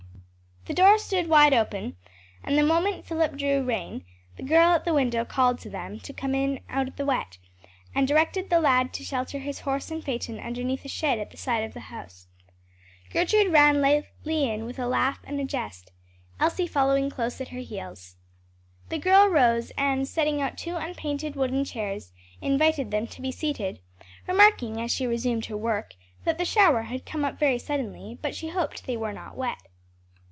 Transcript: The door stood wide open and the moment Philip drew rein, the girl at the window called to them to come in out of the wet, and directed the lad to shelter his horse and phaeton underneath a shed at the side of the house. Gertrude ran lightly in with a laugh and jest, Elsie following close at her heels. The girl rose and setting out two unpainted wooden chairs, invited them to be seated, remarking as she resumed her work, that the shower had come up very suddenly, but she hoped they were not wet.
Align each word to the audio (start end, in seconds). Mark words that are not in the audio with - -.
The 0.67 0.75
door 0.75 0.99
stood 0.99 1.27
wide 1.27 1.55
open 1.55 1.97
and 2.43 2.55
the 2.55 2.61
moment 2.63 3.03
Philip 3.07 3.35
drew 3.35 3.63
rein, 3.63 4.05
the 4.37 4.43
girl 4.43 4.73
at 4.75 4.85
the 4.85 4.93
window 4.93 5.25
called 5.25 5.57
to 5.61 5.71
them 5.71 5.99
to 6.01 6.13
come 6.13 6.35
in 6.35 6.59
out 6.69 6.87
of 6.87 6.97
the 6.97 7.05
wet, 7.05 7.39
and 7.95 8.07
directed 8.07 8.49
the 8.51 8.59
lad 8.59 8.93
to 8.93 9.03
shelter 9.03 9.39
his 9.39 9.61
horse 9.61 9.89
and 9.89 10.03
phaeton 10.03 10.39
underneath 10.39 10.85
a 10.85 10.87
shed 10.87 11.17
at 11.17 11.31
the 11.31 11.35
side 11.35 11.63
of 11.63 11.73
the 11.73 11.79
house. 11.89 12.27
Gertrude 13.09 13.51
ran 13.51 13.81
lightly 13.81 14.47
in 14.47 14.65
with 14.65 14.77
a 14.77 14.85
laugh 14.85 15.17
and 15.23 15.49
jest, 15.49 15.91
Elsie 16.39 16.67
following 16.67 17.09
close 17.09 17.41
at 17.41 17.47
her 17.47 17.59
heels. 17.61 18.15
The 18.89 18.99
girl 18.99 19.27
rose 19.29 19.71
and 19.79 20.07
setting 20.07 20.41
out 20.43 20.59
two 20.59 20.75
unpainted 20.75 21.35
wooden 21.35 21.65
chairs, 21.65 22.13
invited 22.39 22.91
them 22.91 23.07
to 23.07 23.19
be 23.21 23.31
seated, 23.31 23.79
remarking 24.27 24.79
as 24.79 24.91
she 24.93 25.07
resumed 25.07 25.47
her 25.47 25.57
work, 25.57 25.95
that 26.23 26.37
the 26.37 26.45
shower 26.45 26.83
had 26.83 27.03
come 27.03 27.25
up 27.25 27.39
very 27.39 27.57
suddenly, 27.57 28.19
but 28.21 28.35
she 28.35 28.49
hoped 28.49 28.85
they 28.85 28.95
were 28.95 29.11
not 29.13 29.35
wet. 29.35 29.57